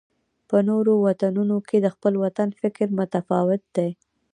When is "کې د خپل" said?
1.67-2.13